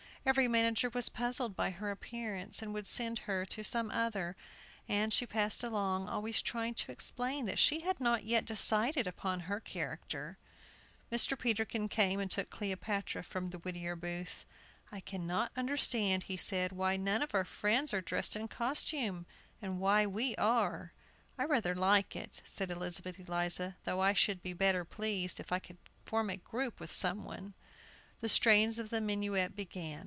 [0.23, 4.35] Every manager was puzzled by her appearance, and would send her to some other,
[4.87, 9.39] and she passed along, always trying to explain that she had not yet decided upon
[9.41, 10.37] her character.
[11.11, 11.35] Mr.
[11.35, 14.45] Peterkin came and took Cleopatra from the Whittier Booth.
[14.91, 19.25] "I cannot understand," he said, "why none of our friends are dressed in costume,
[19.59, 20.93] and why we are."
[21.35, 25.57] "I rather like it," said Elizabeth Eliza, "though I should be better pleased if I
[25.57, 27.55] could form a group with some one."
[28.19, 29.99] The strains of the minuet began.